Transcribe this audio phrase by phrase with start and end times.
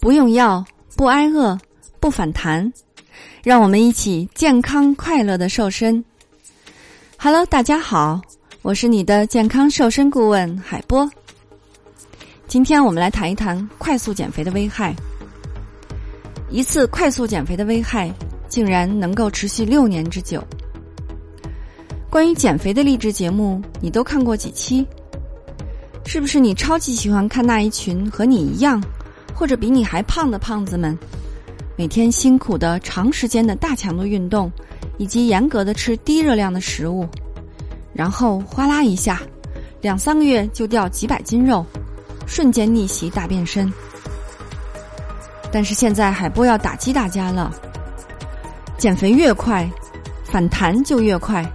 [0.00, 0.64] 不用药，
[0.96, 1.58] 不挨饿，
[2.00, 2.72] 不反弹，
[3.44, 6.02] 让我们一起健康快乐的瘦身。
[7.18, 8.18] Hello，大家好，
[8.62, 11.08] 我是你的健康瘦身顾问海波。
[12.48, 14.96] 今天我们来谈一谈快速减肥的危害。
[16.48, 18.10] 一次快速减肥的危害，
[18.48, 20.42] 竟然能够持续六年之久。
[22.08, 24.82] 关于减肥的励志节目，你都看过几期？
[26.06, 28.82] 是不是你超级喜欢看那一群和你一样？
[29.40, 30.96] 或者比你还胖的胖子们，
[31.74, 34.52] 每天辛苦的长时间的大强度运动，
[34.98, 37.08] 以及严格的吃低热量的食物，
[37.94, 39.22] 然后哗啦一下，
[39.80, 41.64] 两三个月就掉几百斤肉，
[42.26, 43.72] 瞬间逆袭大变身。
[45.50, 47.50] 但是现在海波要打击大家了，
[48.76, 49.66] 减肥越快，
[50.22, 51.50] 反弹就越快，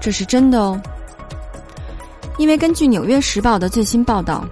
[0.00, 0.80] 这是真的哦。
[2.38, 4.48] 因为根据《纽约时报》的最新报道。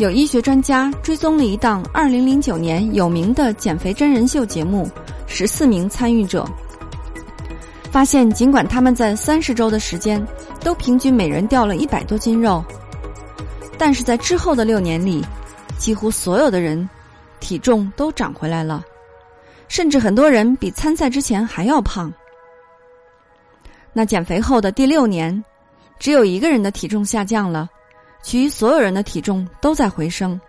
[0.00, 4.90] 有医学专家追踪了一档2009年有名的减肥真人秀节目，
[5.26, 6.48] 十四名参与者
[7.92, 10.26] 发现，尽管他们在三十周的时间
[10.62, 12.64] 都平均每人掉了一百多斤肉，
[13.76, 15.22] 但是在之后的六年里，
[15.76, 16.88] 几乎所有的人
[17.38, 18.82] 体重都长回来了，
[19.68, 22.10] 甚至很多人比参赛之前还要胖。
[23.92, 25.44] 那减肥后的第六年，
[25.98, 27.68] 只有一个人的体重下降了。
[28.22, 30.40] 其余所有人的体重都在回升，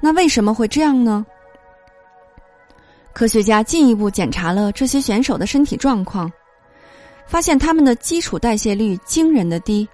[0.00, 1.24] 那为什么会这样呢？
[3.12, 6.30] 科学家进一步检查了这些选手的身体状况，
[7.26, 9.88] 发现他们的基础代谢率惊人的低，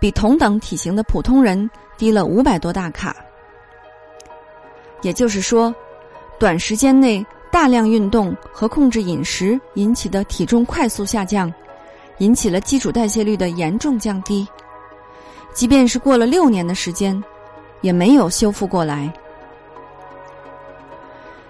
[0.00, 1.68] 比同等体型的普通人
[1.98, 3.14] 低了五百多大卡。
[5.02, 5.74] 也就是说，
[6.38, 11.52] 短时间内大量运动和控制饮食引起的体重快速下降，
[12.18, 14.46] 引起了基础代谢率的严重降低。
[15.52, 17.22] 即便是过了六年的时间，
[17.80, 19.12] 也没有修复过来。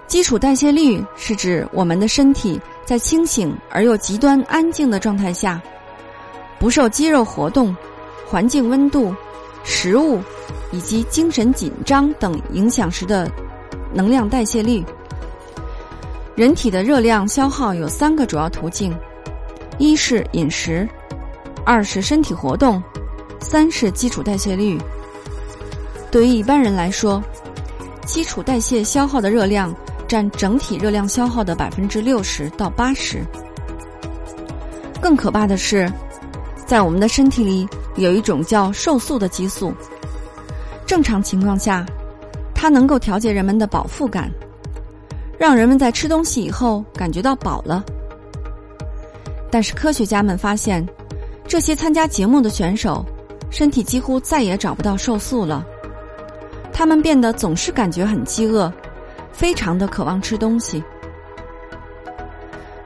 [0.06, 5.62] 基础代谢率是指我们的身体在清醒而又极端安静的状态下，
[6.58, 7.74] 不受肌肉活动、
[8.28, 9.14] 环境温度、
[9.64, 10.20] 食物
[10.70, 13.30] 以及精神紧张等影响时的
[13.94, 14.84] 能量代谢率。
[16.34, 18.94] 人体的热量消耗有三个主要途径：
[19.78, 20.86] 一是饮食，
[21.64, 22.82] 二是身体活动。
[23.42, 24.78] 三是基础代谢率。
[26.10, 27.22] 对于一般人来说，
[28.06, 29.74] 基础代谢消耗的热量
[30.08, 33.22] 占整体热量消耗的百分之六十到八十。
[35.00, 35.90] 更可怕的是，
[36.64, 39.74] 在我们的身体里有一种叫瘦素的激素。
[40.86, 41.84] 正常情况下，
[42.54, 44.30] 它能够调节人们的饱腹感，
[45.38, 47.84] 让人们在吃东西以后感觉到饱了。
[49.50, 50.86] 但是科学家们发现，
[51.46, 53.04] 这些参加节目的选手。
[53.52, 55.64] 身体几乎再也找不到瘦素了，
[56.72, 58.72] 他们变得总是感觉很饥饿，
[59.30, 60.82] 非常的渴望吃东西。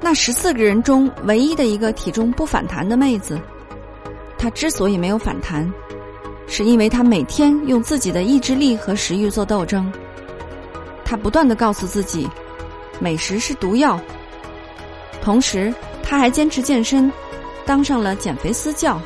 [0.01, 3.41] 那十四个人中唯一的一个体重不反弹的妹子，
[4.37, 5.73] 她之所以没有反弹，
[6.49, 9.91] 是因为她每天用自己的意志力和食欲做斗争。
[11.05, 12.29] 她不断的告诉自己，
[12.99, 14.01] 美食是毒药。
[15.23, 15.73] 同时，
[16.03, 17.11] 她还坚持健身，
[17.65, 19.01] 当上了减肥私教。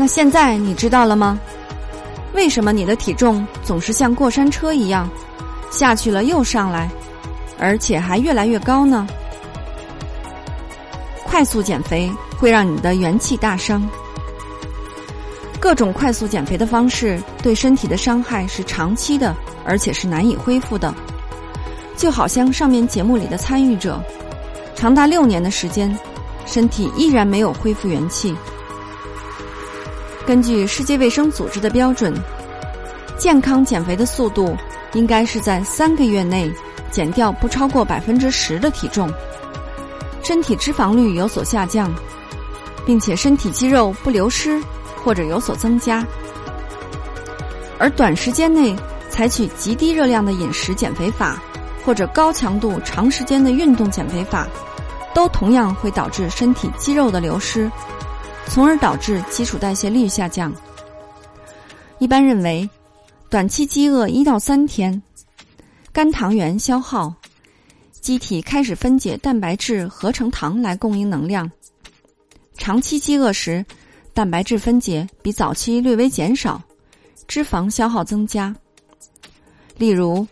[0.00, 1.38] 那现在你知道了吗？
[2.32, 5.06] 为什么你的体重总是像过山车一样，
[5.70, 6.90] 下去了又上来，
[7.58, 9.06] 而且还越来越高呢？
[11.26, 13.86] 快速减肥会让你的元气大伤。
[15.60, 19.36] 各种快速减肥的方式对身体的伤害是长期的，
[19.66, 20.94] 而且是难以恢复的。
[21.94, 24.02] 就好像上面节目里的参与者，
[24.74, 25.94] 长达六年的时间，
[26.46, 28.34] 身体依然没有恢复元气。
[30.30, 32.14] 根据世界卫生组织的标准，
[33.18, 34.56] 健康减肥的速度
[34.92, 36.48] 应该是在三个月内
[36.88, 39.12] 减掉不超过百分之十的体重，
[40.22, 41.92] 身体脂肪率有所下降，
[42.86, 44.62] 并且身体肌肉不流失
[45.02, 46.06] 或者有所增加。
[47.76, 48.76] 而短时间内
[49.08, 51.42] 采取极低热量的饮食减肥法，
[51.84, 54.46] 或者高强度长时间的运动减肥法，
[55.12, 57.68] 都同样会导致身体肌肉的流失。
[58.50, 60.52] 从而导致基础代谢率下降。
[62.00, 62.68] 一般认为，
[63.30, 65.00] 短期饥饿一到三天，
[65.92, 67.14] 肝糖原消耗，
[67.92, 71.48] 机体开始分解蛋白质合成糖来供应能量。
[72.56, 73.64] 长期饥饿时，
[74.12, 76.60] 蛋白质分解比早期略微减少，
[77.28, 78.52] 脂肪消耗增加。
[79.78, 80.26] 例如，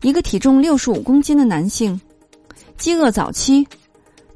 [0.00, 2.00] 一个体重六十五公斤的男性，
[2.78, 3.68] 饥饿早期。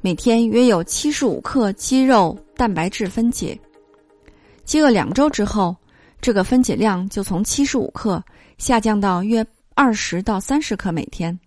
[0.01, 3.59] 每天约有七十五克肌肉蛋白质分解，
[4.63, 5.75] 饥饿两周之后，
[6.21, 8.23] 这个分解量就从七十五克
[8.57, 11.37] 下降到约二十到三十克每天。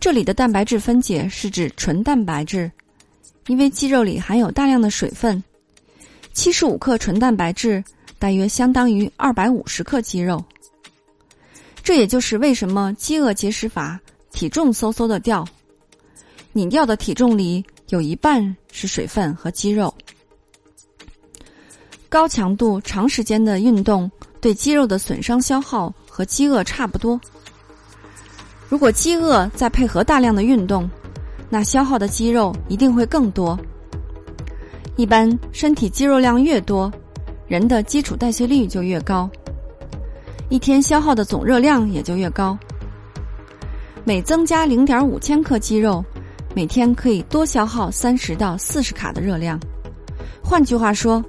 [0.00, 2.68] 这里的蛋白质分解是指纯蛋白质，
[3.46, 5.40] 因为肌肉里含有大量的水分。
[6.32, 7.82] 七十五克纯蛋白质
[8.18, 10.44] 大约相当于二百五十克肌肉。
[11.84, 13.98] 这也就是为什么饥饿节食法
[14.32, 15.46] 体重嗖嗖的掉，
[16.58, 19.94] 你掉的体重里有一半是水分和肌肉。
[22.08, 24.10] 高强度长时间的运动
[24.40, 27.20] 对肌肉的损伤消耗和饥饿差不多。
[28.68, 30.90] 如果饥饿再配合大量的运动，
[31.48, 33.56] 那消耗的肌肉一定会更多。
[34.96, 36.92] 一般身体肌肉量越多，
[37.46, 39.30] 人的基础代谢率就越高，
[40.48, 42.58] 一天消耗的总热量也就越高。
[44.02, 46.04] 每增加零点五千克肌肉，
[46.54, 49.58] 每天可以多消耗三十到四十卡的热量。
[50.42, 51.24] 换句话说，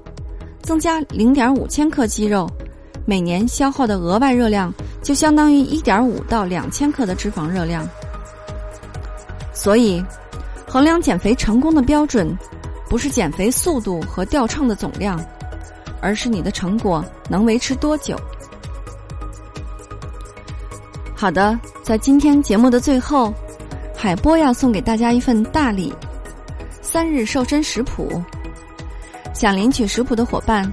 [0.62, 2.50] 增加零点五千克肌肉，
[3.06, 4.74] 每年消耗的额外热量。
[5.02, 7.88] 就相当于一点五到两千克的脂肪热量，
[9.54, 10.04] 所以
[10.68, 12.38] 衡量减肥成功的标准，
[12.90, 15.18] 不是减肥速度和掉秤的总量，
[16.02, 18.20] 而是你的成果能维持多久。
[21.16, 23.34] 好的，在今天节目的最后，
[24.02, 25.94] 海波要送给大家一份大礼——
[26.82, 28.24] 三日瘦身食谱。
[29.34, 30.72] 想领取食谱的伙伴，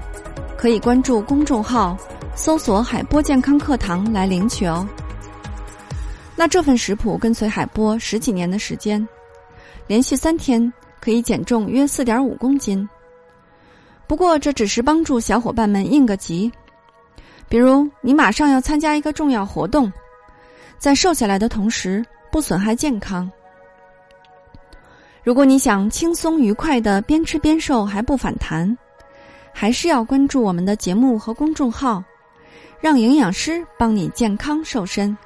[0.56, 1.98] 可以关注公众号。
[2.36, 4.86] 搜索“海波健康课堂”来领取哦。
[6.36, 9.04] 那这份食谱跟随海波十几年的时间，
[9.88, 12.88] 连续三天可以减重约四点五公斤。
[14.06, 16.52] 不过这只是帮助小伙伴们应个急，
[17.48, 19.92] 比如你马上要参加一个重要活动，
[20.78, 22.04] 在瘦下来的同时
[22.36, 23.32] 不损害健康。
[25.24, 28.76] 如果你想轻松愉快的边吃边瘦还不反弹，
[29.54, 32.04] 还是要关注我们的节目和公众号。
[32.78, 35.16] 让营养师帮你健康瘦身。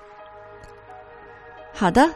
[1.75, 2.09] 好的，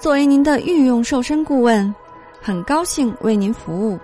[0.00, 1.94] 作为您的御用瘦身顾问，
[2.42, 3.96] 很高兴为您服务。